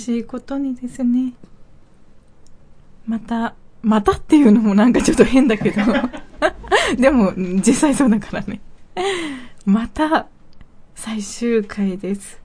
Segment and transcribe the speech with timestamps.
[0.00, 1.34] しいことにですね、
[3.06, 5.82] また、またっていうのもなんかちょっと変だけど、
[6.96, 8.60] でも実際そうだからね。
[9.64, 10.26] また、
[10.94, 12.40] 最終回です。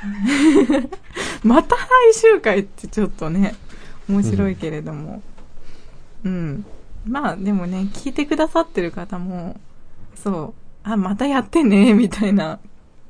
[1.44, 3.54] また最終回ってちょっとね、
[4.08, 5.22] 面白いけれども。
[6.24, 6.66] うん、うん
[7.06, 9.58] まあでもね、聞いてくださってる方も、
[10.14, 12.60] そう、あ、またやってね、みたいな、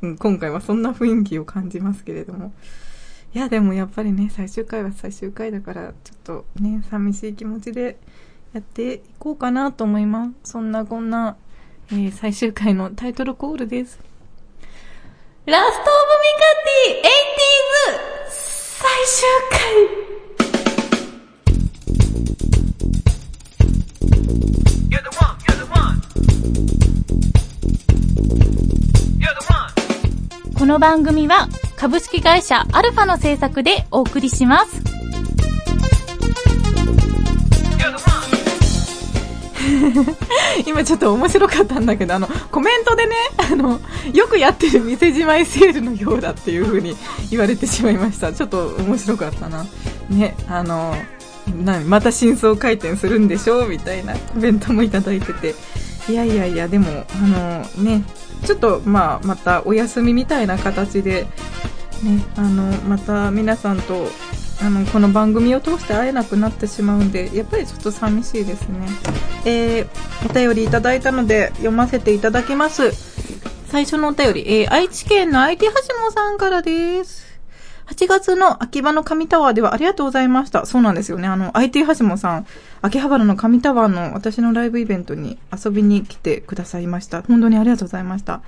[0.02, 2.52] うん、今回はそんな雰囲気を感じますけれども。
[3.32, 7.96] いや、でもやっぱりね、最終回は最終回だから、ちょっとね、寂しい気持ちで
[8.52, 10.50] やっていこうかなと思います。
[10.50, 11.36] そんなこんな、
[11.92, 14.00] えー、最終回のタイトルコールです。
[15.46, 18.30] ラストオブミカティ 80s
[18.68, 20.10] 最終回
[30.58, 31.48] この番組は
[31.80, 34.82] 株式会社アルファの制作でお送りします。
[40.66, 43.14] 今ちょっと面白かったんだけど、あの、コメントでね、
[43.50, 43.80] あの、
[44.12, 46.94] よくやってる店じまいセールのようだっていう風に
[47.30, 48.30] 言われてしまいました。
[48.34, 49.64] ちょっと面白かったな。
[50.10, 50.94] ね、あの、
[51.64, 53.68] なまた真相回転するんでしょう？
[53.70, 55.54] みたいなコメントもいただいてて。
[56.10, 58.02] いやいやいや、でも、あのね、
[58.44, 61.26] ちょっと、まあ、またお休みみたいな形で、
[62.02, 64.08] ね、あの、また皆さんと、
[64.62, 68.86] あの、この番組を通して会えなくなってしまうんで、やっぱりちょっと寂しいですね。
[69.44, 72.92] えー、お便りいただいたので、読ませていただきます。
[73.68, 77.30] 最初のお便り、えー、愛知県の IT はしもさんからです。
[77.90, 80.64] 8月の秋葉の上タワーではありがとうございました。
[80.64, 81.26] そうなんですよね。
[81.26, 82.46] あの、IT はしもさん、
[82.82, 87.22] 秋葉原の上タワーの私のライブイベントに遊びに来てくださいました。
[87.22, 88.42] 本当にありがとうございました。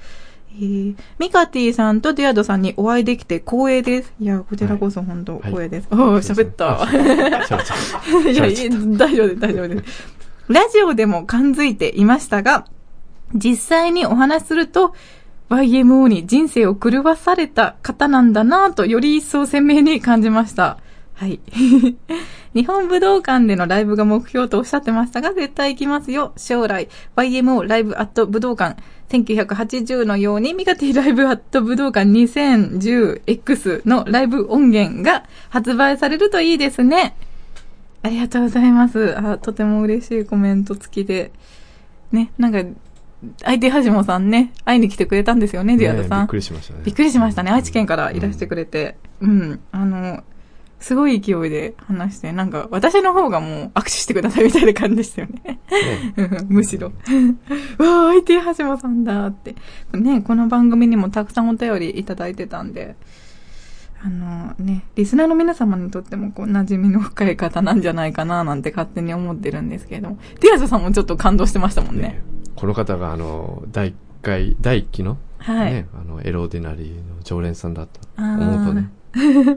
[0.55, 4.13] えー、ミカティさんとディアドさんにお会いできて光栄です。
[4.21, 5.89] いや、こちらこそ本当光栄です。
[5.91, 6.87] はい、お喋った。
[8.31, 10.23] いや、大丈夫です、大丈夫です。
[10.49, 12.67] ラジオでも感づいていましたが、
[13.35, 14.95] 実際にお話しすると、
[15.49, 20.79] YMO に人生を狂わされた方なんだなぁとより一層鮮明に感じました。
[21.15, 21.41] はい。
[22.55, 26.33] 日本武道館でのライブが目標とおっしゃってましたが、絶対行きますよ。
[26.37, 37.15] 将来、YMO ライブアット武道館1980のように、ミガティライブアット武道館 2010X のライブ音源が発売されるといいですね。
[38.03, 39.17] ありがとうございます。
[39.19, 41.31] あ、とても嬉しいコメント付きで。
[42.11, 42.63] ね、なんか、
[43.45, 46.21] 相手はじもさんね、会いに来てくれたんですよね、ディアドさん。
[46.23, 46.81] びっくりしましたね。
[46.85, 47.51] びっくりしましたね。
[47.51, 48.97] 愛知県からいらしてくれて。
[49.21, 50.25] うん、うん、あの、
[50.83, 55.61] すごい勢いで話して、なんか私の方がもう握手してくださいみたいな感じでしたよね。
[56.17, 56.89] ね むしろ。
[57.79, 59.55] わあ、相手はじもさんだって。
[59.95, 62.97] ね、この番組にもたくさんお便りいただいてたんで、
[64.05, 72.03] あのね、リスナーの皆様にとってもこう馴染みの深い方なんじゃないかななんて勝手に思ってるんですけれども、ティアザさんもちょっと感動してましたもんね。
[72.03, 72.23] ね
[72.57, 78.91] この方があの、第1回、第1期の、はい、ね、あの、エローディナリーの常連さんだった思うとね、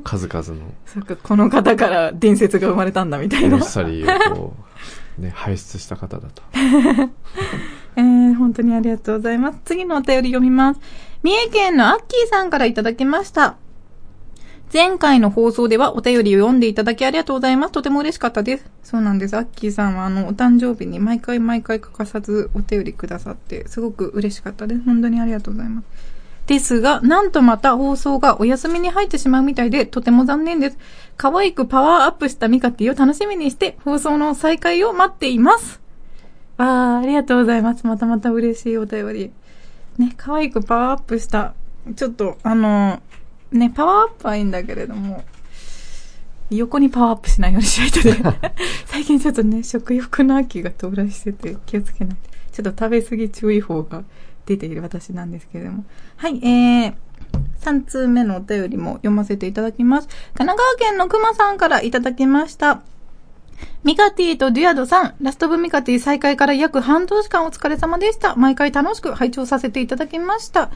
[0.03, 0.73] 数々の。
[0.85, 3.47] そっか、この方から伝説が生まれたんだみたいな。
[3.47, 4.53] エロスタリーをこ
[5.17, 6.43] う、ね、 輩出した方だと。
[7.97, 9.59] えー、本当にありがとうございます。
[9.63, 10.79] 次のお便り読みます。
[11.23, 13.55] 三重県のアッキーさんからいただきました。
[14.73, 17.71] 前回の放送ではお便りを読んでいただきありがとうございます。
[17.71, 18.65] とても嬉しかったです。
[18.83, 19.37] そうなんです。
[19.37, 24.81] アッキーさんはあの、お誕生日に毎回毎回欠かさずお便りくださって、すごく嬉しかったです。
[24.81, 26.14] 本当にありがとうございます。
[26.47, 30.77] ですが、なんとまた放送がお休みに入ってしまうみたいで、とても残念です。
[31.17, 35.81] 可愛くパワーアップしたミカティを楽しみにして、放送の再開を待っています。
[36.57, 37.85] わー、ありがとうございます。
[37.87, 39.31] またまた嬉しいお便り。
[39.97, 41.53] ね、可愛くパワーアップした、
[41.95, 45.23] ちょっと、あのーね、パワーアップはいいんだけれども、
[46.51, 48.39] 横にパワーアップしないようにしないとね。
[48.85, 52.29] 最近ちょっとね、食欲の秋が到来してて気をつけないと。
[52.51, 54.03] ちょっと食べ過ぎ注意報が
[54.45, 55.85] 出ている私なんですけれども。
[56.17, 56.93] はい、えー、
[57.61, 60.07] 3通目のお便りも読ませていただきます。
[60.35, 62.81] 神奈川県のくまさんからいただきました。
[63.83, 68.35] ミカティとデュアドさん、ラストブミカティ再開から約半年間お疲れ様でした。
[68.35, 70.71] 毎回楽しく拝聴させていただきました。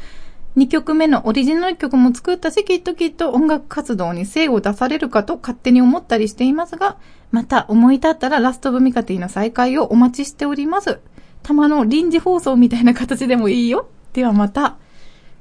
[0.57, 6.98] 2曲目のオリジナル曲も作ったし、きっときっと音楽活動に精を出されるかと勝手に思ったりしていますが、
[7.31, 11.00] また思い立ったらラストブミカティの再開をお待ちしております。
[11.44, 13.89] たまの臨時放送みたいな形でもいいよ。
[14.13, 14.77] ではまた。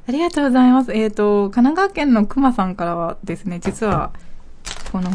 [0.06, 0.92] ありがとうございます。
[0.92, 4.12] えっ、ー、と、神奈川県の熊さんからはですね、実は、
[4.90, 5.10] この、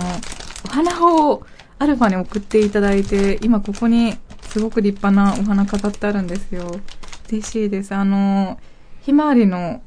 [0.66, 1.44] お花を
[1.80, 6.80] アルファに送っていただいて、今ここにすごく立派なお花飾ってあるんですよ。
[7.28, 7.96] 嬉しいです。
[7.96, 8.60] あの、
[9.02, 9.82] ひまわりの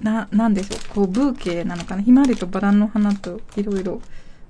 [0.00, 2.02] な、なんでしょう、こう、ブーケなのかな。
[2.02, 4.00] ひまわりとバラの花といろいろ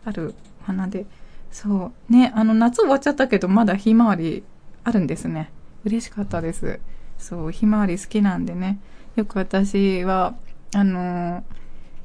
[0.05, 1.06] あるお花で。
[1.50, 2.12] そう。
[2.12, 4.43] ね、あの、夏終わっちゃったけど、まだひまわり
[4.84, 5.50] あるんですね。
[5.84, 6.81] 嬉しかったです。
[7.19, 8.78] そう、ひまわり好きなんでね。
[9.16, 10.34] よく私は、
[10.75, 11.42] あのー、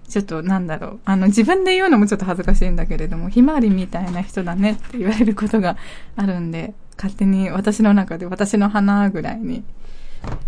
[0.10, 1.00] ちょっとなんだろう。
[1.06, 5.78] あの、自分で言うのもちょっと恥ずかしいんだけれども、ひまわりみたいな人だねって言われることが
[6.16, 9.64] あるんで、勝手に私の中で私の花ぐらいに、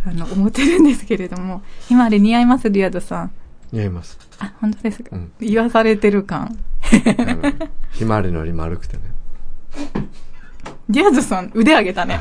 [0.06, 3.32] あの、思ってるんですけれども、ひまわり似合いますリアドさん。
[3.72, 4.18] 似合います。
[4.40, 6.58] あ、本当ですか、うん、言わされてる感。
[7.94, 9.04] ひまわりのり丸くてね。
[10.92, 12.20] リアドさん、腕上げたね。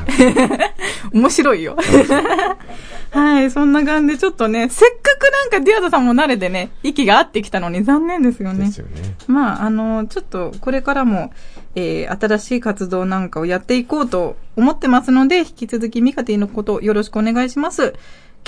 [1.13, 1.75] 面白いよ。
[3.11, 8.65] はい、そんな感じで、ちょっとね、せっかくなんかディアドさんも慣れてね、息が合ってきたのに残念ですよね。
[8.65, 9.15] ですよね。
[9.27, 11.33] まあ、あの、ちょっとこれからも、
[11.75, 17.93] えー、新しい活動なんかをやっていこうと思ってますので、引き続きミカティのことよろしくお願いします。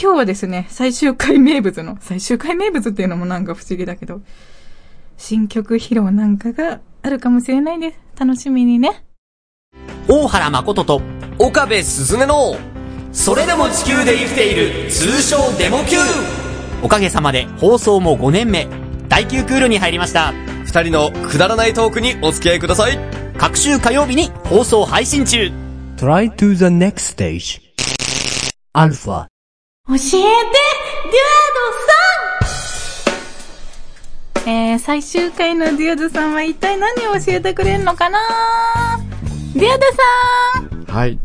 [0.02, 4.22] 今日はですね、最終回名物の、最終回名物っていうのもなんか不思議だけど、
[5.18, 8.00] 新曲披露なんかがあるかもしれないです。
[8.18, 9.04] 楽しみにね。
[10.08, 11.02] 大原誠と
[11.40, 12.56] 岡部すずめの
[13.14, 15.98] それでも地球で生きている通称デモ級。
[16.82, 18.68] おかげさまで放送も5年目。
[19.08, 20.34] 第9クールに入りました。
[20.66, 22.98] 二人のくだらないトークにお付き合いください。
[23.38, 25.52] 各週火曜日に放送配信中。
[25.98, 27.62] Try to the next stage.
[28.74, 29.28] アルファ
[29.88, 30.24] 教えてデュアー
[34.36, 34.50] ドさん。
[34.50, 38.20] えー、最終回のデュアードさんは一体何を教えてくれるのかな？
[39.56, 39.86] デュアード
[40.86, 41.20] さんはい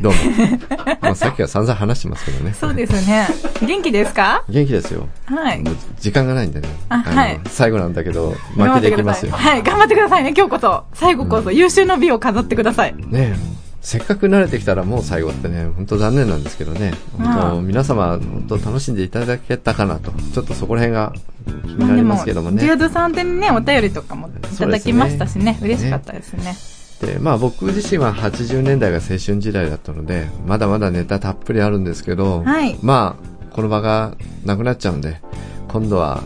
[0.00, 0.18] どうも。
[1.02, 2.54] まあさっきは散々話してますけどね。
[2.58, 3.28] そうですね。
[3.60, 4.44] 元気ですか？
[4.48, 5.06] 元気ですよ。
[5.26, 5.62] はい。
[6.00, 6.68] 時間がないんでね。
[6.88, 7.40] あ、はい。
[7.46, 9.32] 最後なんだけど、負けできますよ。
[9.32, 10.84] はい、頑張ってくださいね、今日こそ。
[10.94, 12.94] 最後こそ、優秀の美を飾ってください。
[12.96, 13.38] ね
[13.82, 16.94] せっかく慣れてきたらもう最後ってね、本当残念なんですけどね。
[17.18, 20.12] 本当皆様、本当楽しんでいただけたかなと。
[20.32, 21.12] ちょっとそこら辺が
[21.44, 22.62] 気になりますけどもね。
[22.62, 26.56] デュアドさんでね、お便りとかもいただきましたしね、ね嬉しかったですね。
[27.00, 35.20] で、まあ僕自身は80年代が青春時代だったので、まだまだネタたっぷりあるんですけど、はい、まあ、この場がなくなっちゃうんで、
[35.68, 36.22] 今度は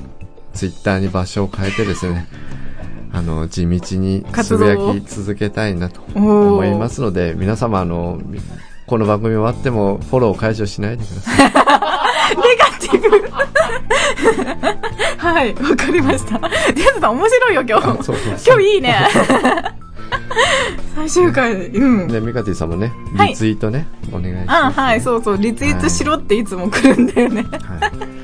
[0.52, 2.26] ツイッターに場所を変えてですね、
[3.12, 8.20] あの、地道につぶやき続けたいなと思いますので、皆様あの、
[8.86, 11.38] この番組終わってもフォロー解除しないでください。
[11.38, 13.30] ネガティブ
[15.16, 16.38] はい、わかりました。
[16.38, 18.10] ディアさん面白いよ今日。
[18.46, 19.08] 今日いいね。
[20.94, 22.08] 最終回、うん。
[22.08, 22.92] で、ミカティさんもね、
[23.28, 24.80] リツイートね、はい、お願いします。
[24.80, 27.42] あ、はい、そうそう、リツイートしろっていつも来るんだよね。
[27.42, 28.14] はい。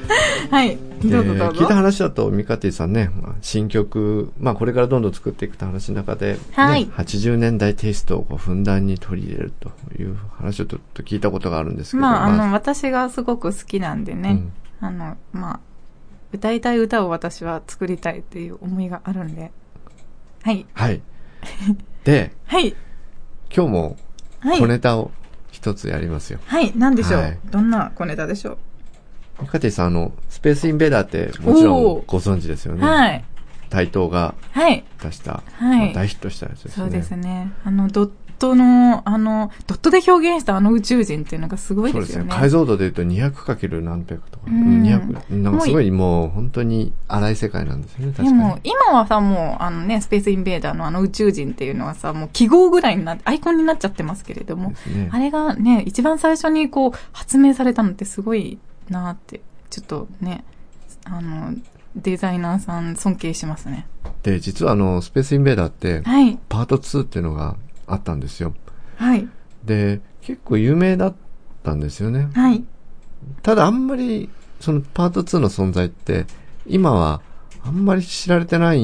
[0.50, 0.78] はい。
[1.04, 1.60] どうぞどうぞ。
[1.60, 3.10] 聞いた話だと、ミカティさんね、
[3.40, 12.02] 新曲、まあこれからどんどん作っていくって話の中で、はい、ね、80年代テイストをこうふんだんに取り入れるという話をちょっと聞いたことがあるんですけど。
[12.02, 14.42] まあ、あの、私がすごく好きなんでね、
[14.82, 15.60] うん、あの、まあ、
[16.32, 19.50] 歌いたい歌を私は作りたいっていう思いがあるんで、
[20.42, 20.66] はい。
[20.74, 21.02] はい。
[22.04, 22.74] で、はい。
[23.54, 23.96] 今日も
[24.58, 25.10] 小ネタを
[25.50, 26.38] 一つやりますよ。
[26.46, 28.58] はい、何でしょう、はい、どんな小ネタでしょ
[29.42, 29.46] う？
[29.46, 32.82] カティさん、あの、スペースインベーダーってもちろんご存知ですよね。
[32.86, 33.24] はい。
[33.70, 34.34] 台東が
[35.02, 36.84] 出した、はい、まあ、大ヒットしたやつですね。
[36.84, 37.52] そうですね。
[37.64, 38.10] あの、ドッ
[38.40, 42.06] トの、あの、ドットで表現したあの宇宙人っていうのがすごいですよね。
[42.06, 42.40] そうですね。
[42.40, 48.28] 解像度で言うと 200× 何百とか、うん、200、なんかすごいもう本当に荒い世界なんですよね、確かに。
[48.30, 60.44] でも、今はさ、もう、あのね、スペースインベーダーのあの宇宙人っていうのはさ、もう記号ぐらいになって、アイコンになっちゃってますけれども、ね、あれがね、一番最初にこう、発明されたのってすごいなって、ちょっとね、
[61.04, 61.54] あの、
[61.96, 63.86] デザイナーさん尊敬しますね。
[64.22, 67.56] で、実はあの、スペースインベーダーって、はい、パート2っていうのが
[67.92, 68.54] あったんですよ。
[68.96, 69.28] はい。
[69.64, 71.14] で、結構有名だっ
[71.62, 72.28] たんですよね。
[72.34, 72.64] はい。
[73.42, 74.28] ただあんまり、
[74.60, 76.26] そのパート2の存在って、
[76.66, 77.22] 今は
[77.62, 78.80] あんまり知られてない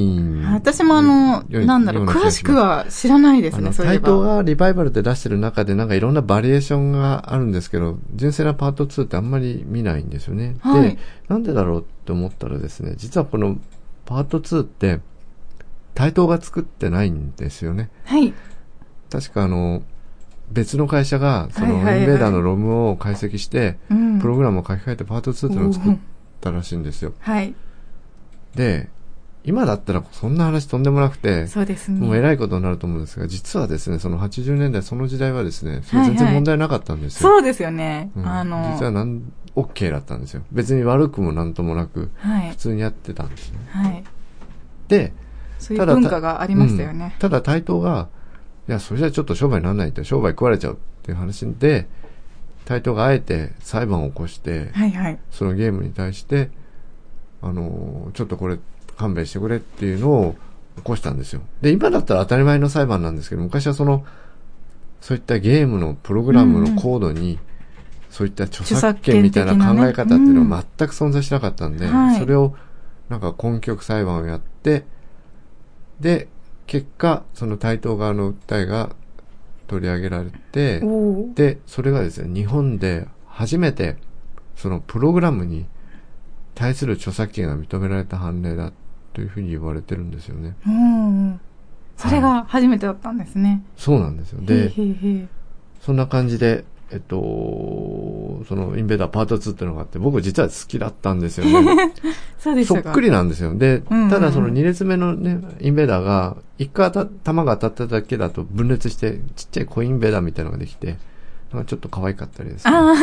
[0.52, 10.56] 私もあの、なんだろう、詳しくは知らないですね、それタがリバイバルで出してる中でなんかいろんなバリエーションがあるんですけど、純正なパート2ってあんまり見ないんですよね。
[10.60, 10.98] はい、で、
[11.28, 13.56] なんでだろうって思ったらですね、実はこの
[14.04, 15.00] パート2って、
[15.94, 17.88] 台東が作ってないんですよね。
[18.04, 18.34] はい。
[19.10, 19.82] 確かあの、
[20.50, 23.78] 別の会社が、その、インベーダーのロムを解析して、
[24.20, 25.96] プログラムを書き換えてパート2っていうのを作っ
[26.40, 27.12] たらしいんですよ。
[27.20, 27.54] はい。
[28.54, 28.88] で、
[29.46, 32.04] 今だったらそんな話とんでもなくて、そうですね。
[32.04, 37.28] もう偉いことになると思うんですが、実はですね、その80年代、その時代はですね、それ全然問題なかったんですよ。
[37.28, 38.10] はいはい、そうですよね。
[38.16, 40.42] うん、あの実はなん、OK だったんですよ。
[40.50, 43.58] 別に悪くもなんともなく、はい、普通にやってたんですね。
[43.70, 44.04] はい。
[44.88, 45.12] で、
[45.60, 47.14] そういう文化がありましたよね。
[47.20, 48.08] ただ、対等が、
[48.68, 51.86] いや、それじゃちょっと商売にならないって、商売食われちゃうっていう話で、
[52.64, 56.50] 台東があえて裁判を起こして、はいはい、そのゲームに対して、
[57.40, 58.58] あの、ちょっとこれ
[58.96, 60.34] 勘弁してくれっていうのを
[60.76, 61.42] 起こしたんですよ。
[61.62, 64.04] で、今だったら当たり前の裁判なんですけど、昔はその、
[65.00, 67.38] そういったゲームのプログラムのコードに、
[68.10, 72.18] そういった著作権みたいな考え方っていうのは全く存在しなかったんで、はい。
[72.18, 72.56] それを
[73.08, 74.84] なんか根拠裁判をやって、
[76.00, 76.28] で、
[76.66, 78.90] 結果、その対等側の訴えが
[79.66, 80.82] 取り上げられて、
[81.34, 83.96] で、それがですね、日本で初めて、
[84.56, 85.66] そのプログラムに
[86.54, 88.72] 対する著作権が認められた判例だ
[89.12, 90.56] というふうに言われてるんですよね。
[90.66, 91.40] うん。
[91.96, 93.62] それが初めてだったんですね。
[93.76, 94.40] そうなんですよ。
[94.42, 95.28] へで、ーへーへー
[95.80, 101.92] そんな感じで、えっと、そのインベーダーパート2っていうのがあって、僕実は好きだったんですよね。
[102.38, 102.82] そうでしたか。
[102.84, 103.54] そっくりなんですよ。
[103.54, 110.98] で、うんうんうんただその2列目のね、インベーダーが、一回当た弾が当たっただけだと分裂して、ちっちゃいコインベーダーみたいなのができて、
[111.52, 112.72] なんかちょっと可愛かったりですね。
[112.72, 112.94] あ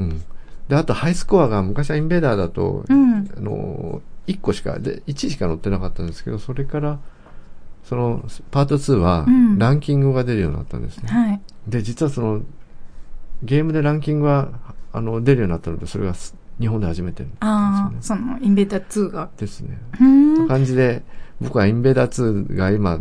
[0.00, 0.22] うん。
[0.68, 3.30] で、あとハイスコアが昔はインベーダーだと、あ、うん。
[3.36, 6.98] あの、1個しか、で、1しか載ってなかったんですけど、それから、
[7.84, 11.08] その、パート2はうん、ランキングが出るようになったんですね。
[11.08, 11.40] はい。
[11.66, 12.42] で、実はその、
[13.42, 14.48] ゲームでランキングが、
[14.92, 17.92] あの、出るようになったので、それがす日本で初めてなんああ。
[18.00, 19.28] その、インベーダー2が。
[19.36, 19.78] ですね。
[20.00, 21.02] うーん感じで、
[21.40, 22.98] 僕はインベーダー2が今、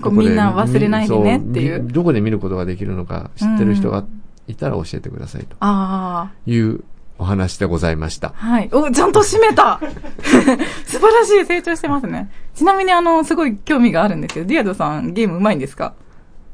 [0.00, 4.04] こうみんな忘れないでねっていうどこで見ることができるのか知ってる人が
[4.48, 6.80] いたら教えてくださいとあいう
[7.18, 8.32] お話でございましたあ、。
[8.32, 8.68] はい。
[8.72, 9.78] お、ちゃんと締めた
[10.86, 12.30] 素晴らしい、成長してますね。
[12.54, 15.94] ちなみにあの、すごい興味があるんですけど、ディアドさんゲーム上手いんですか？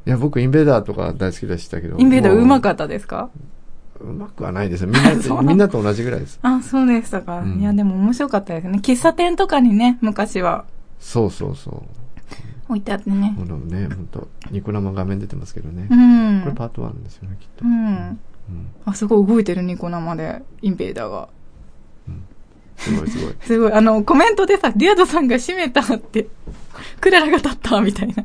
[0.06, 1.98] いや、僕インベーダーとか大好きでしたけど。
[1.98, 3.30] インベーダーも上手かったですか？
[4.00, 4.88] うまくはないですよ。
[4.88, 5.10] みんな、
[5.42, 6.38] みんなと同じぐらいです。
[6.42, 7.40] あ、そうでしたか。
[7.40, 8.78] うんいや、でも面白かったですね。
[8.82, 10.64] 喫茶店とかにね、昔は
[11.00, 11.82] そうそうそう。
[12.68, 13.34] 置いてあってね。
[13.38, 15.88] このね、本当ニコ生画面出てますけどね。
[15.90, 16.40] うん。
[16.42, 17.64] これパート1ですよね、きっと。
[17.64, 17.74] うん。
[17.76, 18.18] うん
[18.84, 21.28] あ、すごい動いてるニコ生で、インベーダーが。
[22.76, 23.34] すごいすごい。
[23.42, 26.28] すごい、あの、コメントでさ、ディアドさんが閉めたって、
[27.00, 28.24] クララが立った、みたいな。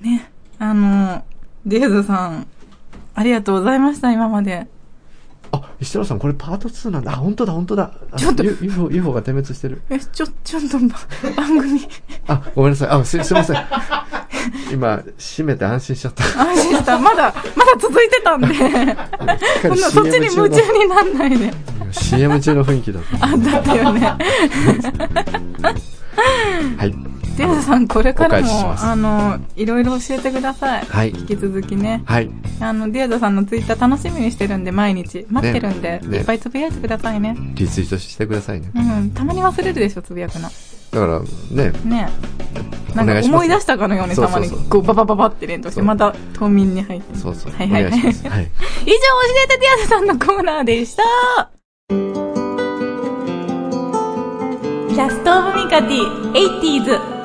[0.00, 0.30] ね。
[0.58, 1.24] あの、
[1.64, 2.46] ディアドさん、
[3.14, 4.66] ありがとうございました、今まで。
[5.52, 7.12] あ、石原さん、これパート2なんだ。
[7.12, 7.92] あ、本当だ、本当だ。
[8.10, 9.82] あちょっと UFO、UFO が点滅してる。
[9.88, 10.78] え、ちょ、ちょっと、
[11.34, 11.88] 番組、
[12.26, 12.88] あ、ごめんなさい。
[12.88, 13.56] あ、す、すいません。
[14.72, 16.24] 今、閉めて安心しちゃった。
[16.40, 16.98] 安心した。
[16.98, 21.52] まだ、まだ続いてたんで、こんなそっちに夢中になんないで。
[21.92, 23.26] CM 中の雰囲気だった。
[23.26, 24.00] あ、だったよね。
[26.76, 27.07] はい。
[27.38, 30.84] ディアドさん、これからも、あの、いろいろ教えてください。
[30.84, 31.10] はい。
[31.10, 32.02] 引き続きね。
[32.04, 32.28] はい。
[32.60, 35.24] あの、ディアドさんのツイッター楽しみにしてるんで、毎日。
[35.30, 37.36] 待ってるんで、ねねいっぱいつぶやいてくださいね。
[37.54, 38.72] リツイートしてくださいね。
[38.74, 40.50] うん、たまに忘れるでしょ、つぶやくの。
[40.90, 42.08] だから、ね、ね
[42.96, 47.16] なんかお願いします思い出したかのようにたまにこうババババって連投して、また冬眠に入って。
[47.16, 47.52] そうそう。
[47.52, 48.28] はいはいお願いします。
[48.28, 48.42] はい。
[48.82, 48.96] 以上、教
[49.44, 51.02] えてディアドさんのコーナーでした。
[54.96, 57.17] Last of ミカティ、80s。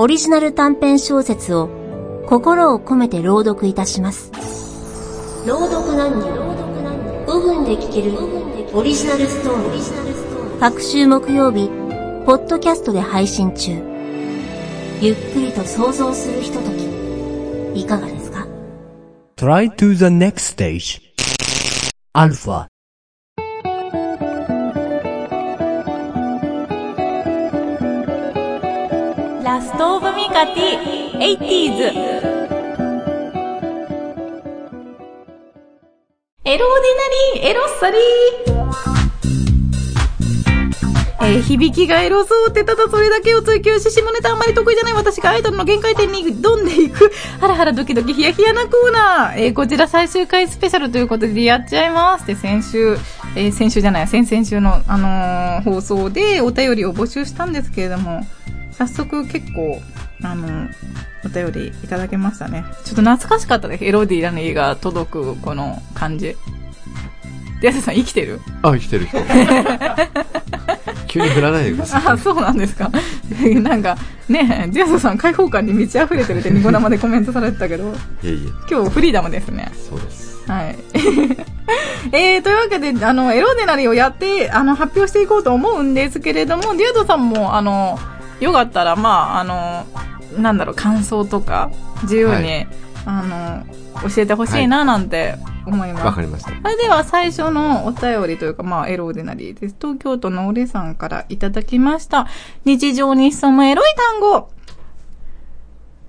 [0.00, 1.68] オリジナル短編小説を
[2.28, 4.30] 心を込めて朗読いたします。
[5.44, 6.28] 朗読何人
[7.26, 8.12] 5分で聞ける
[8.72, 10.60] オリジナルストーリー。
[10.60, 11.68] 各週木曜日、
[12.24, 13.72] ポッドキャストで配信中。
[15.00, 16.70] ゆっくりと想像するひとと
[17.74, 18.46] き、いかがですか
[19.36, 21.00] ？Try to the next stage.
[22.14, 22.68] Alpha.
[29.48, 31.48] Last of ミカティ、80s。
[31.54, 38.58] エローディナリー、エロッサリー。
[41.22, 52.98] えー響きがエロそうってただそれだけを追求し下ネタあんまり得意じゃない私がアイドルの限界点に挑んでいく ハラハラドキドキヒヤヒヤなコーナー、えーこちら最終回スペシャルということでやっちゃいますで先週、
[53.34, 58.26] えー先週じゃない先々週の、あのー放送でお便りを募集したんですけれども
[58.78, 59.82] 早速結構
[60.22, 60.68] あの
[61.24, 66.36] お便りいただけましたねちょっと懐かしかったですエロディラの家が届くこの感じ
[67.60, 68.40] デアサさん生きてる？
[68.62, 69.18] あ、生きてる人。
[71.08, 72.02] 急に振らないでください。
[72.06, 72.90] あ、そうなんですか。
[73.62, 73.96] なんか、
[74.28, 77.92] ねジアソさん開放感に満ち溢れてるってニコ生でコメントされてたけど、
[78.22, 78.50] いえいえ。
[78.70, 79.72] 今日フリーダムですね。
[79.90, 80.44] そうです。
[80.46, 80.76] はい。
[82.16, 87.98] えー、というわけで、あの、エロデナリーをやって、あの、発表していこうと思うんですけれども、デュードさんも、あの、
[88.40, 89.86] よかったら、まあ、あの、
[90.40, 91.70] なんだろう、感想とか、
[92.02, 92.68] 自由に、はい
[93.08, 96.06] あの、教えてほしいな、なんて思います。
[96.06, 96.50] わかりました。
[96.50, 99.76] それでは最初のお便りというか、まあ、エローデナリーです。
[99.80, 102.26] 東京都のオレさんからいただきました。
[102.66, 104.50] 日常に潜むエロい単語。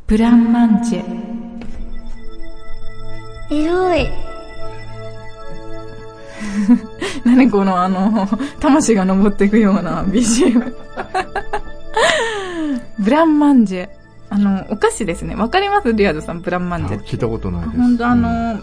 [0.07, 1.05] ブランマンチェ。
[3.51, 4.09] エロい。
[7.23, 8.27] 何このあの、
[8.59, 10.73] 魂が登っていくような BGM。
[12.99, 13.89] ブランマンジェ。
[14.31, 15.35] あの、お菓子ですね。
[15.35, 15.91] わかります？
[15.93, 17.01] リアドさん、ブランマンジェ。
[17.03, 17.77] 聞いたことないです。
[17.77, 18.59] 本当あうんの、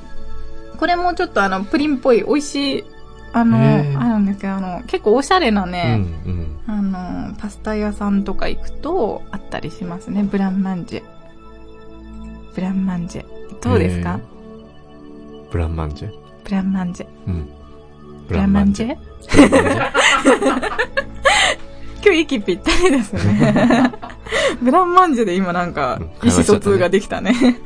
[0.78, 2.84] これもちょっとあの、プリンっぽい、美味しい、
[3.32, 3.58] あの、
[4.00, 6.56] あるんですけど、あの、結構おしゃれなうんね、うん。
[6.68, 10.22] あの、パスタ屋さんとか行くと、あったりしますね。
[10.22, 11.02] ブランマンジェ。
[12.54, 13.24] ブランマンジェ。
[13.62, 14.20] どうですか？
[15.50, 16.10] ブランマンジェ？
[16.44, 17.06] ブランマンジェ。
[17.26, 17.48] うん。
[18.28, 18.96] ブランマンジェ
[22.06, 23.92] 今日息ぴったりですね。
[24.62, 27.58] ブランマンジェで今なんかうん意思疎通ができたね。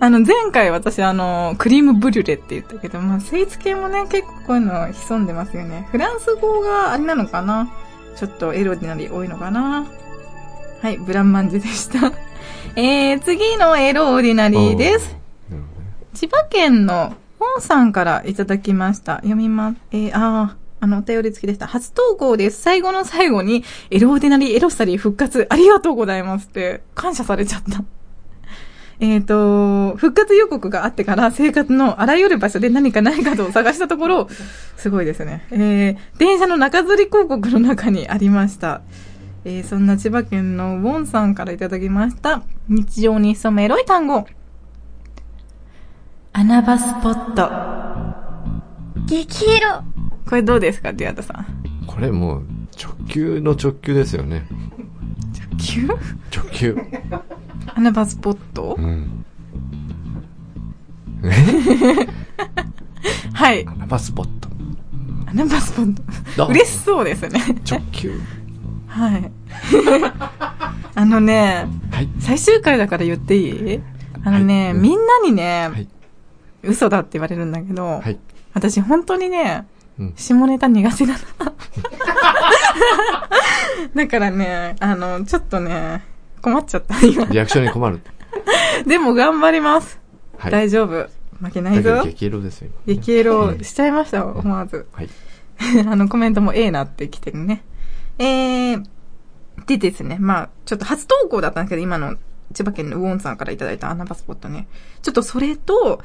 [0.00, 5.88] あの、前回私あの、クリームブリュレって言ったけど、まあ、スイーツ系もね、結構こういうの潜んでますよね。
[5.90, 7.70] フランス語があれなのかな？
[8.16, 9.86] ちょっとエロディナリー多いのかな？
[10.80, 12.12] はい、ブランマンジェでした。
[12.76, 15.16] えー、次のエローディナリーです。
[16.14, 19.16] 千葉県の本さんからいただきました。
[19.16, 19.76] 読みます。
[19.92, 21.66] えー、あー、あの、お便り付きでした。
[21.66, 22.60] 初投稿です。
[22.60, 27.84] 最後の最後に、エローディナリーエロスタリー復活、ありがとうございますって、感謝されちゃった。
[29.00, 34.28] えっと、復活予告があってから生活のあらゆる場所で何かないかと探したところ、
[34.76, 35.46] すごいですね。
[35.50, 38.82] えー、電車の中吊り広告の中にありました。
[39.44, 42.42] えー、そんな千葉県のウォンさんからいただきました。
[42.68, 44.26] 日常に潜むエロい単語。
[46.32, 48.27] 穴場スポット。
[49.08, 49.82] 激エロ
[50.28, 51.46] これどうですか、ディアタさん？
[51.86, 52.42] これもう、
[52.80, 54.46] 直球の直球ですよね。
[55.58, 55.98] 急直
[56.52, 56.76] 球。
[57.74, 58.76] 穴場スポット？
[58.78, 59.24] うん。
[63.32, 63.66] はい。
[63.66, 64.48] 穴場スポット。
[65.26, 65.94] 穴場スポッ
[66.36, 66.46] どト。
[66.48, 66.52] う？
[66.52, 67.40] 嬉しそうですね。
[67.68, 68.20] 直球。
[68.86, 69.32] はい。
[70.94, 72.08] あのね、はい。
[72.20, 73.80] 最終回だから言っていい？
[74.24, 75.88] あのね、はいみんなにね、はい。
[76.62, 78.18] 嘘だって言われるんだけど、はい。
[78.58, 79.66] 私本当にね、
[79.98, 81.18] うん下ネタ苦手なの。
[83.94, 86.04] だからね、あの、ちょっとね、
[86.40, 87.24] 困っちゃった、今。
[87.24, 88.00] リアクションに困る。
[88.86, 90.00] でも頑張ります。
[90.36, 90.52] はい。
[90.52, 91.08] 大丈夫。
[91.40, 92.02] 負けないぞ。
[92.04, 92.70] 激エロですよ。
[92.86, 94.86] 今激エロしちゃいました、思わず。
[94.92, 95.08] はい。
[95.86, 97.62] あの、コメントもええなって来てるね。
[98.18, 98.84] えー、
[99.66, 102.16] でですね、まあ、ちょっと初投稿だったんですけど、今の
[102.52, 104.68] 千葉県のウォンさんからいただいた穴場スポットね。
[105.02, 106.02] ちょっとそれと、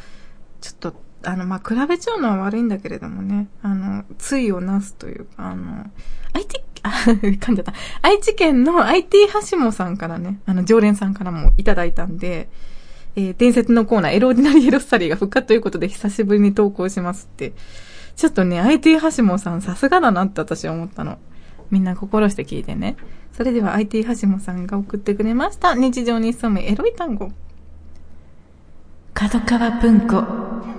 [0.62, 5.86] ちょっと、あの、まあ、比べちゃうのは悪いんだけれどもね、あの、ついをなすというか、あの、
[6.34, 7.74] IT、あ、 噛んじゃった。
[8.02, 12.50] 愛知県の IT はしもさんからね、あの、常連さんからもいただいたんで、
[13.16, 17.54] えー伝説のコーナー、エローディナリーエロスタリーが復活ということで久しぶりに投稿しますって。
[18.16, 21.18] ちょっとね、IT はしもさんさすがだなって私は思ったの。
[21.72, 22.96] みんな心して聞いてね。
[23.32, 25.74] それでは IT はしもさんが送ってくれました。
[25.74, 27.32] 日常に潜むエロい単語。
[29.14, 30.73] 角川文庫。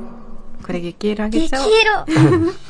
[0.64, 1.70] これ激エロあげ激ちゃおう。
[1.70, 2.52] エロ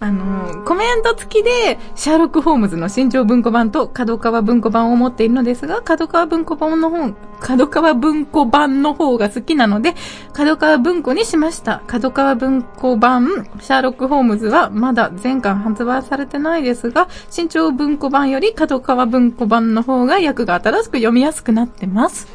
[0.00, 9.96] あの、コメント付きで、シャーロック・ホームズの新潮文庫版と角川文庫版を持っているのですが、角川文庫版の方、角川文庫版の方が好きなので、
[10.32, 11.82] 角川文庫にしました。
[11.88, 22.28] 角川文庫版、シャーロック・ホームズはまだ全巻発売されてないですが、新潮文庫版より角川文庫版の方が訳が新しく読みやすくなってます。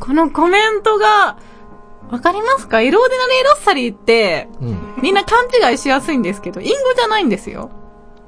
[0.00, 1.36] このコメントが、
[2.14, 2.80] わかりますか？
[2.80, 5.02] エローディナリー・エロッサリーって、うん。
[5.02, 7.70] みんな勘違いしやすいんですけど、隠語じゃないんですよ。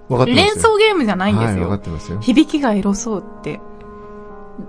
[0.09, 0.53] わかってますよ。
[0.55, 1.79] 連想ゲームじゃないんですはい、わかよ。
[1.79, 2.19] ってますよ。
[2.21, 3.61] 響きがエロそうって。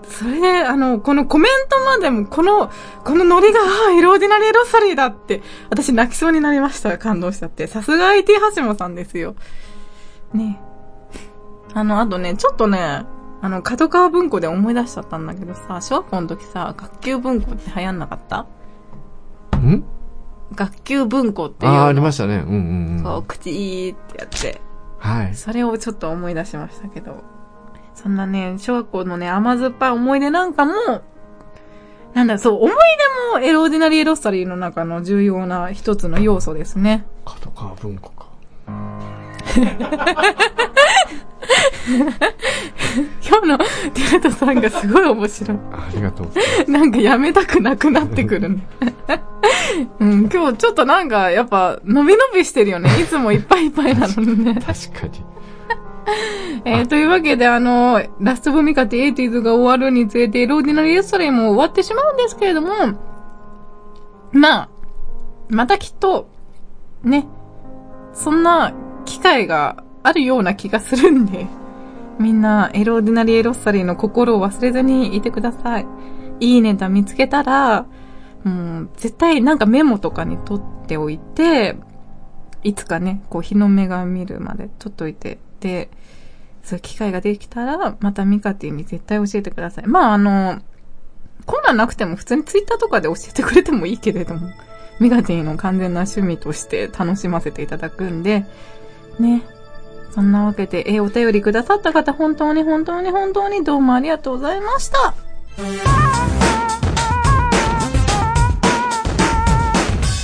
[0.03, 2.69] それで、あの、このコメントまでも、この、
[3.05, 6.97] このノリが、ああ、エローディナリーエロサリーだって、私泣きそうになりました。
[6.97, 7.67] 感動しちゃって。
[7.67, 9.35] さすが IT はしもさんですよ。
[10.33, 10.59] ね
[11.73, 13.05] あの、あとね、ちょっとね、
[13.41, 18.45] あの、角川文庫で思い出しちゃったんだけどさ、小学校の時さ、学級文庫って流行んなかった？
[19.59, 19.83] ん？
[20.55, 21.79] 学級文庫っていうの。
[21.79, 22.35] ああ、ありましたね。
[22.35, 23.03] うんうんうん。
[23.03, 24.61] こう、口ってやって。
[24.99, 25.35] はい。
[25.35, 27.23] それをちょっと思い出しましたけど。
[27.93, 30.73] そんなね、小学校のね、甘酸っぱい思い出なんかも、
[32.13, 32.71] なんだ、そう、思い
[33.33, 37.05] 出もエローディナリーエロスタリーの中の重要な一つの要素ですね。
[37.25, 38.27] 角川文庫か。
[43.27, 45.57] 今日のティラトさんがすごい面白い。
[45.71, 46.71] ありがとうございます。
[46.71, 48.67] なんかやめたくなくなってくるね。
[49.99, 52.89] うん、今日ちょっとなんか、やっぱ、伸び伸びしてるよね。
[53.01, 54.55] いつもいっぱいいっぱいなのにね。
[54.55, 54.65] 確
[54.99, 55.23] かに。
[56.65, 62.69] えー、というわけで、あの、ラストブミカティエイティーズが終わるにつれて、ローディナリーエストレイも終わってしまうんですけれども、
[64.31, 64.69] まあ、
[65.49, 66.29] またきっと、
[67.03, 67.27] ね、
[68.13, 68.73] そんな
[69.05, 71.47] 機会があるような気がするんで、
[72.19, 75.87] みんな、エローディナリエロッサリーの心を忘れずにいてください。
[76.39, 77.85] いいネタ見つけたら、
[78.43, 81.77] もう、絶対なんかメモとかに取っておいて、
[82.63, 85.89] いつかね、こう日の目が見るまで取っといて、で、
[86.63, 89.87] そういう機会ができたら、またミカティに絶対教えてください。
[89.87, 90.59] まああの、
[91.45, 94.49] こんなんなくても普通にツイッターとかで教えてくれてもいいけれども、
[94.99, 98.45] ミカティの完全な趣味として楽しませていただくんで、
[99.19, 99.43] ね。
[100.11, 105.13] そんなわけで、えーお便りくださった方、本当に本当に本当にどうもありがとうございました。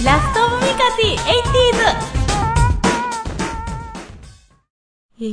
[0.04, 2.14] ラストオブミカティ 80s!
[5.20, 5.26] え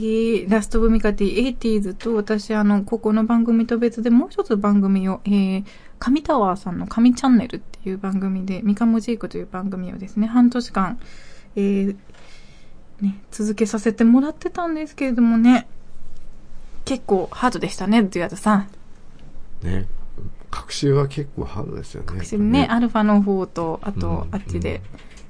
[0.46, 5.64] ー、ラストオブミカティ 80s と私、あの、ここの番組と別でもう一つ番組を、えー、
[5.98, 11.00] 神タワーさんの神チャンネルっていう番組で、ミカモジークという番組をですね、半年間、
[11.56, 11.96] えー、
[13.00, 15.66] ね、続けさせてもらってたんですけれどもね、
[16.84, 18.68] 結構ハードでしたね、デュアドさん。
[19.62, 19.86] ね。
[20.50, 22.24] 学習は結構ハードですよね。
[22.24, 24.82] 私ね、アルファの方と、あとうん、あっちで、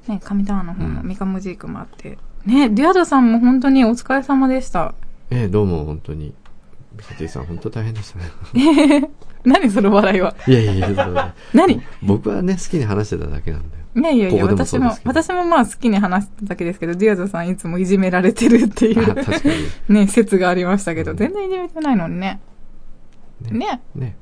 [0.09, 4.95] ね、神タワーの方のミカモジークもあって、ね、デュアドさんも本当にお疲れ様でした。
[5.31, 6.35] ええ、どうも本当に。
[6.97, 9.11] ミカティさん本当大変でしたね。
[9.45, 10.35] 何その笑いは。
[10.47, 14.03] いやいやいや、何い僕はね、好きに話してただけなんだよ。
[14.03, 19.15] やいやいや、ここ私も私もまあ好きに話してただけですけど、デュアドさんいつもいじめられてるっていあう。
[19.93, 22.41] ね、説がありましたけど、全然いじめてないのにね。
[23.51, 23.81] ね。
[23.95, 24.17] ね。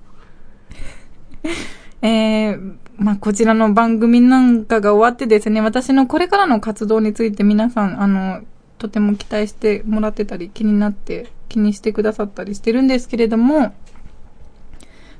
[2.02, 8.42] えー、まあ、こちらの番組なんかが終わってですね、私のこれからの活動について皆さん、あの、
[8.78, 13.74] とても期待してもらってたり、気になって、気にしてくださったりしてるんですけれども、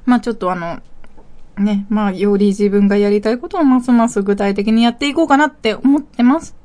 [0.04, 0.80] まあ、ちょっとあの、
[1.58, 6.56] ね、まあ、より自分がやりたいことをますます具体的にやっていこうかなって思ってます。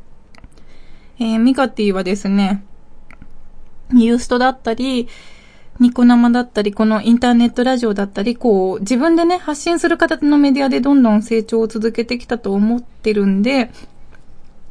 [1.20, 2.64] えー、ミカティはですね、
[3.94, 5.08] ユーストだったり、
[5.80, 13.72] ニコ生だったり、このインターネットラジオだったり、こう、自分でね、発信する形のメディアでどんどん成長を続けてきたと思ってるんで、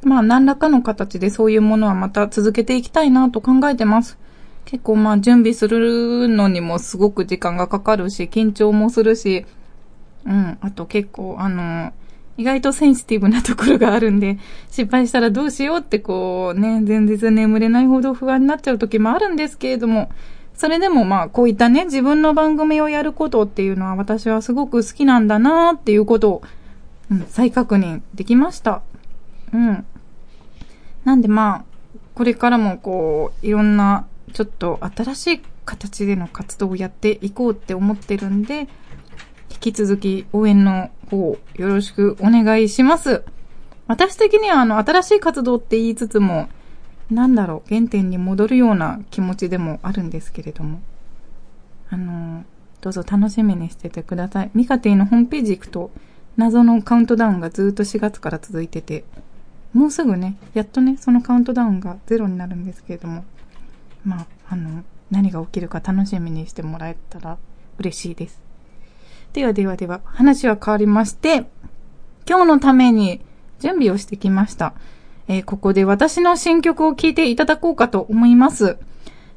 [0.05, 4.19] まあ、何らかの形でそういうものはまた続けていきたいなと考えてます。
[4.65, 9.45] 結構まあ、準備するのにもすごく時間がかかるし、緊張もするし、
[10.25, 11.93] うん、あと結構、あの、
[12.37, 14.39] 意外とセンシティブなところがあるんで、
[14.71, 20.11] 失敗したらどうしようってこうね、前日眠れないほど不安になっちゃう時もあるんですけれども、
[20.55, 26.43] それでもまあこういったね、自分の番組をやることっていうのは私はすごく好きなんだなっていうことを、
[27.11, 28.83] うん、再確認できました。
[29.53, 29.85] うん。
[31.05, 31.65] なんでまあ、
[32.15, 38.69] これからもこう、いろんな、ちょっと新しい形での活動をやっていこうって思ってるんで、
[39.53, 43.23] 引き続き応援の方よろしくお願いします。
[43.87, 46.49] 私的にはあの、新しい活動って言いつつも、
[47.11, 50.81] なんだろう、原点に戻るような気持ちでもあるんですけれども。
[51.91, 52.45] あの、
[52.81, 54.51] どうぞ楽しみにしててください。
[54.55, 55.91] ミカティのホームページ行くと、
[56.37, 59.05] 謎のカウントダウンがずっと4月から続いてて、
[59.75, 63.25] もうすぐね、やっとね、そのカウントダウンがゼロになるんですけれども、
[64.05, 67.37] まあ、あの、何が起きるか楽しみにしてもらえたら
[67.79, 68.41] 嬉しいです。
[69.33, 71.47] ではではでは、話は変わりまして、
[72.29, 73.21] 今日のために
[73.61, 74.75] 準備をしてきました。
[75.29, 78.77] えーここで私の新曲を聴いていただこうかと思います。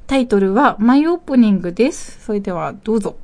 [0.08, 2.24] タイトルはマイオープニングです。
[2.26, 3.16] それではどうぞ。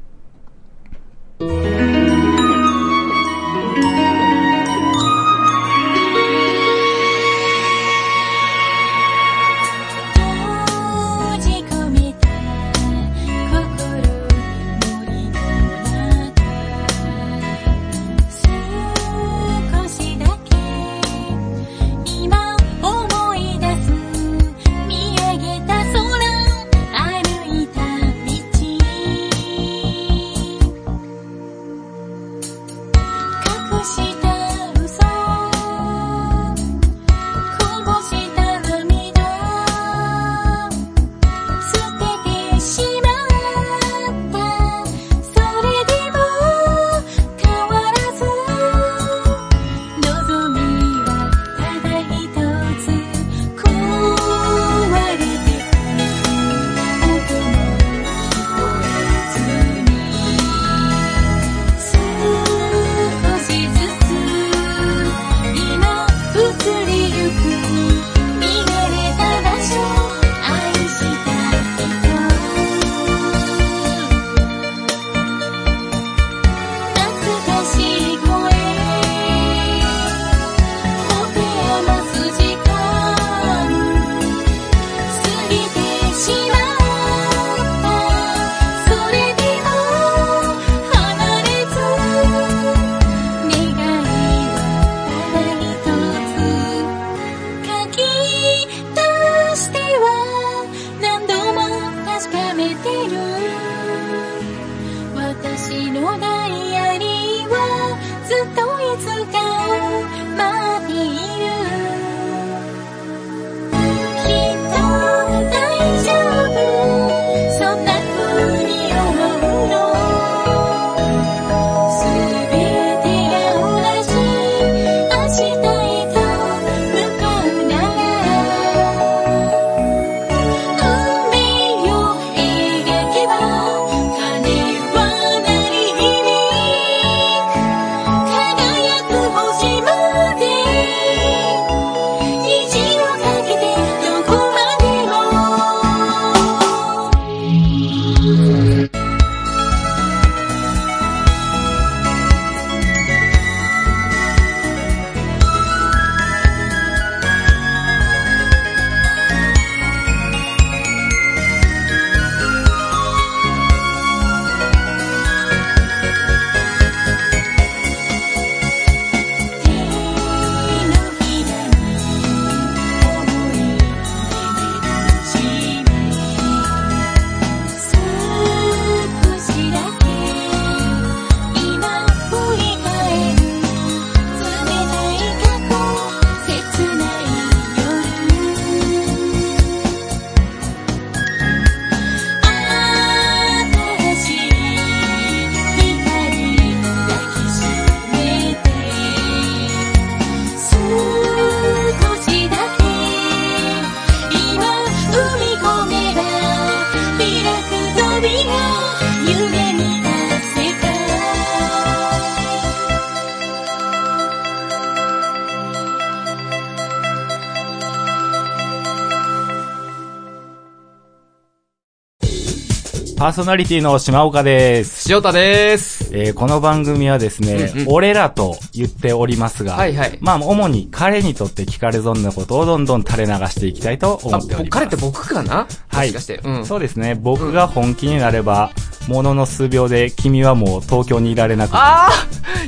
[223.21, 225.13] パーソナリティの島岡です。
[225.13, 226.09] 塩田です。
[226.11, 234.69] えーこの番組はですね、うんうん俺らと言っておりますが、はいはいまあ、主に彼にとって聞かれ損なことをどんどん垂れ流していきたいと思あ、っております。
[234.71, 235.67] 彼って僕かな？
[235.89, 236.41] はいもしかして。
[236.43, 236.65] うん。
[236.65, 237.13] そうですね。
[237.13, 238.71] 僕が本気になれば、
[239.07, 242.09] ものの数秒で君はもう東京にいられなくあ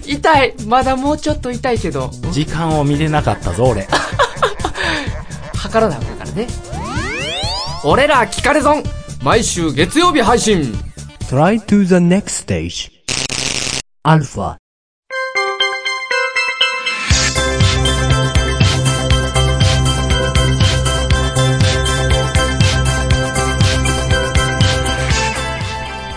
[0.04, 3.88] ー痛いまだもうちょっと痛いけど、時間を見れなかったぞ、俺。
[5.58, 6.48] 測らなあかんからね。
[7.84, 8.84] 俺ら聞かれ損
[9.24, 10.64] 毎週月曜日配信。
[11.30, 12.92] Try to the next stage.
[14.04, 14.58] Alpha.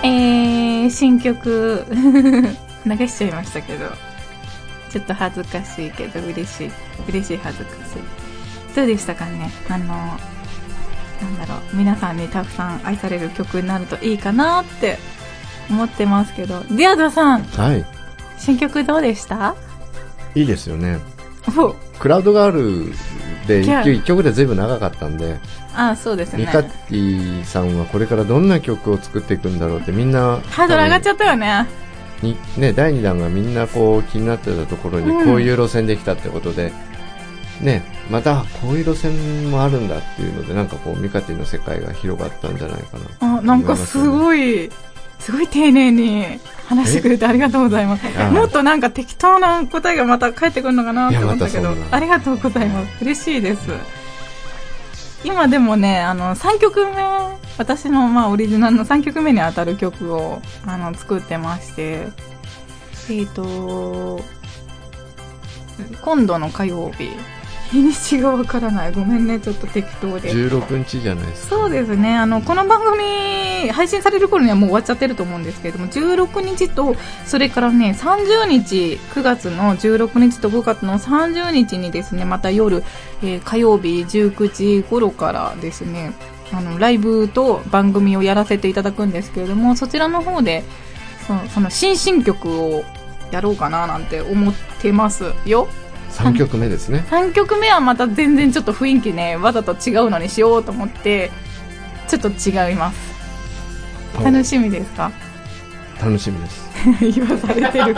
[0.03, 1.85] えー、新曲。
[2.85, 3.87] 流しちゃいましたけど。
[4.90, 6.71] ちょっと恥ずかしいけど嬉しい。
[7.09, 8.75] 嬉しい恥ずかしい。
[8.75, 9.49] どうでしたかね？
[9.69, 10.19] あの
[11.22, 11.76] なんだろう。
[11.76, 14.98] 皆さんにたくさん愛される曲になるといいかなって
[15.70, 16.61] 思ってますけど。
[16.70, 17.85] ディアドさんはい。
[18.38, 19.55] 新曲どうでした？
[20.35, 20.98] いいですよね。
[21.57, 21.74] お。
[21.98, 22.92] クラウドガール
[23.46, 25.38] でいや一曲で随分長かったんで、
[25.74, 26.40] あそうですね。
[26.40, 31.66] ミカティさんはこれからどんな曲を作っていくんだろうってみんな、ハードル上がっちゃったよね。
[32.20, 35.24] にね、第2弾がみんなこう気になってたところにうん。
[35.24, 36.72] こういう路線できたってことで、
[37.61, 43.38] ね、またこういう路線もあるんだっていうのでなんかこうミカティの世界が広がったんじゃないかな。
[43.38, 44.71] あなんかすごい
[45.19, 48.07] すごい丁寧に話してくれてありがとうございます。
[48.19, 53.05] あもっとなんか適当な答えがまた返ってくるのかなって思ったけどまありがとうございます。
[53.05, 53.71] 嬉しいです。
[55.25, 56.95] 今でもねあの3曲目
[57.59, 62.09] 私のまあオリジナルの3曲目に当たる曲をあの作ってまして
[63.11, 64.21] えっ、と
[66.03, 67.11] 今度の火曜日
[67.70, 71.57] 日にちがわからないごめんねちょっと適当で16日じゃないですか。
[71.57, 72.14] そうですね。
[72.14, 82.85] あの、この番組、配信される頃にはもう終わっちゃってると思うんですけれども、16日と、それからね、30日、9月の16日と5月の30日にですね、また夜、
[83.22, 86.12] えー火曜日19時頃からですね、
[86.52, 90.64] あの、ライブと番組をやらせていただくんですけれども、そちらの方で、
[91.26, 92.85] その、その新進曲を
[93.31, 95.68] やろうかななんて思ってますよ。
[96.16, 97.05] 3曲目ですね。
[97.11, 101.31] 3曲目はまた全然ちょっと雰囲気ねわざと違うのにしようと思って
[102.09, 103.14] ちょっと違います
[104.22, 105.11] 楽しみですか？
[106.00, 106.66] 楽しみです。
[107.00, 107.94] 言わされてる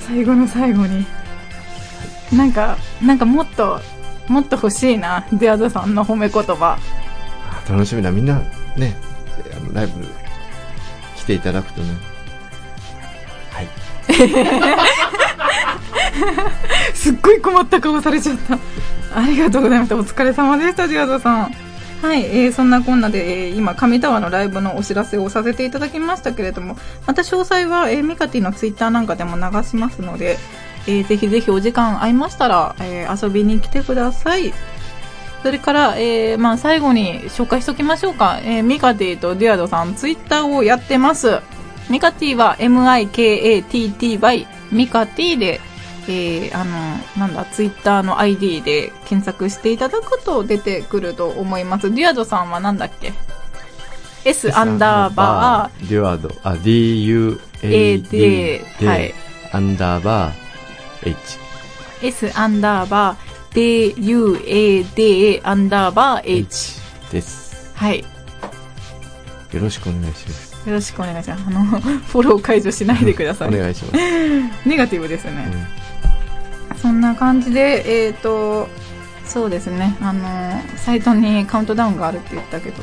[0.00, 1.06] 最後の最後に
[2.32, 3.80] なんかなんかもっと
[4.28, 6.78] もっと欲しいなデアドさんの褒め言葉
[7.50, 8.10] あ楽しみだ。
[8.10, 8.40] みんな
[8.76, 8.96] ね、
[9.56, 10.04] あのライブ
[11.16, 11.94] 来ていただくとね。
[16.94, 18.58] すっごい困った顔されちゃった
[19.14, 21.54] ありがとうございましたお疲れ様でしたデアドさん
[22.02, 26.76] はい、えーそんなこんなで、えー今、上タワーのライブのお知らせをさせていただきましたけれども、
[27.06, 30.38] また詳細は、えーミカティのツイッターなんかでも流しますので、
[30.86, 34.52] えーぜひぜひお時間合いましたら、えー遊びに来てください。
[35.42, 38.40] それから、えーまあ、最後に紹介しておきましょうか。
[38.44, 41.40] えーミカティとデュアドさん、ツイッターをやってます。
[41.88, 45.60] ミカティは MIKATTY、ミカティで、
[46.08, 51.92] えーあの、なんだ、ツイッターの ID で検索していただくと出てくると思います。
[51.94, 53.12] デュアドさんはなんだっけ
[54.24, 59.14] ?S アンダーバー、デュアド、あ、DUAD、AD はい
[59.52, 61.16] アンダーバー H。
[62.02, 66.80] S アンダーバー、DUAD アンダーバー H。
[67.10, 67.72] です。
[67.74, 68.04] はい。
[69.52, 70.68] よろしくお願いします。
[70.68, 71.44] よろしくお願いします。
[71.46, 73.48] あの、フォロー解除しないでください。
[73.48, 73.98] お願いします。
[74.68, 75.46] ネガティブですね。
[76.86, 78.68] そんな感じで、えっ、と、
[79.24, 80.22] そうですね、あの、
[80.76, 82.76] サイトにカウントダウンがあるって言ったけど、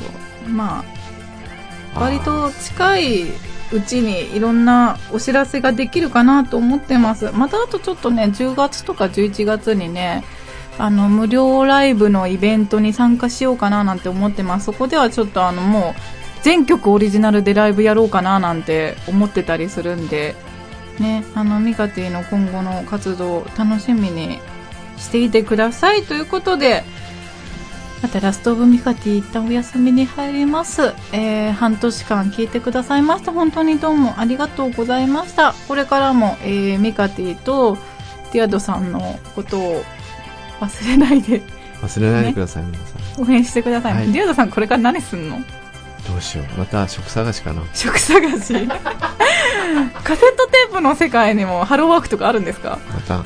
[0.46, 0.84] ま
[1.94, 3.22] あ、割と近い
[3.72, 7.30] うちにいろんなお知らせができるかなと思ってます。
[7.32, 10.22] またあとちょっとね、10月とか11月にね、
[10.76, 14.66] あの、無料ライブのイベントに参加しようかななんて思ってます。
[14.66, 20.34] そこではちょっとあの、もう、全曲オリジナルでライブやろうかななんて思ってたりするんで、
[20.98, 24.38] ね、あの、ミカティの今後の活動を楽しみに
[24.96, 26.84] していてくださいということで、
[28.02, 30.92] またラストオブミカティ一旦お休みに入ります。
[31.12, 33.32] えー、半年間聞いてくださいました。
[33.32, 35.54] 本当にどうもありがとうございました。
[35.68, 37.78] これからも、えー、ミカティと
[38.32, 39.82] ディアドさんのことを
[40.60, 41.40] 忘れないで
[41.80, 43.24] 忘れないでください、皆さん。
[43.24, 43.94] 応援してください。
[43.94, 45.40] はいディアドさんこれから何すんの？
[46.08, 46.58] どうしよう。
[46.58, 47.62] また職探しかな。
[47.74, 48.54] 職探し？
[48.68, 52.78] カセットテープの世界にもハローワークとかあるんですか？
[52.92, 53.24] また、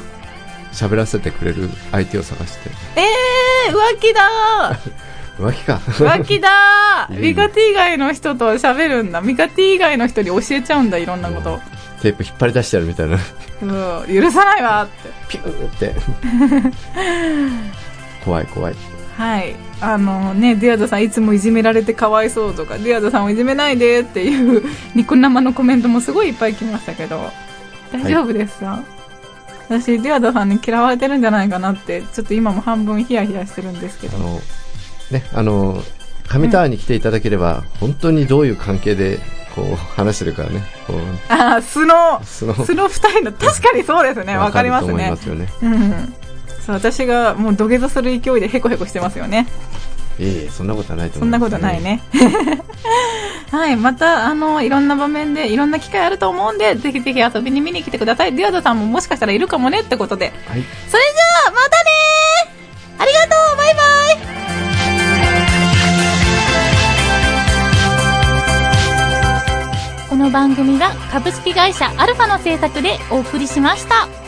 [0.73, 2.71] 喋らせてくれる相手を探して。
[2.97, 4.93] えー、浮気だー
[5.45, 5.75] 浮気か。
[5.87, 9.21] 浮気だ ミカティ以外の人と喋るんだ。
[9.21, 11.61] ミカティ以外の人に教えちゃうんだ、いろんなこと。
[12.03, 13.19] テープ引っ張り出してやるみたいな。
[13.63, 13.67] う
[14.09, 15.11] ん、許さないわって。
[15.29, 15.95] ピューって。
[18.25, 18.75] 怖 い怖い。
[19.19, 19.57] はい。
[19.81, 24.63] あのね、ディアドさんいつもいじめられてかわいそうとか、ディアドさんをいじめないでっていう
[24.95, 27.21] ニコ生のコメントもすごいいっぱい来ましたけど、
[27.93, 28.81] 大丈夫ですか、
[29.69, 34.19] 私、ディアドさんに嫌われてるんじゃないかなって、ちょっと今も半分ヒヤヒヤしてるんですけど。
[35.11, 35.83] ね、あの、
[36.29, 39.19] 上タワーに来ていただければ、本当にどういう関係で、
[39.57, 40.97] こう、話してるからね、こう、
[41.29, 45.17] あー、素の、素の素の二人の、確かにそうですね、 わかりますねま。
[45.17, 45.49] すよね。
[45.61, 46.15] うん。
[46.69, 49.47] そう、私がもう土下座する勢いでヘコヘコしてますよね。
[50.19, 51.83] いえいえ、そんなことはないとそんな思います、ことない。
[51.83, 52.03] ね。
[53.51, 53.77] はい。
[53.77, 58.35] また、あの、いろんな場面で、いろんな機会あると思うんで、ぜひぜひ遊びに見に来てください。
[58.35, 60.27] ディアドさんももしかしたらいるかもねってことで。
[60.27, 60.35] はい。
[60.45, 60.63] それじゃ
[61.49, 64.19] あ、またねーありがとうバイバイ
[70.11, 74.28] この番組は株式会社アルファの制作でお送りしました。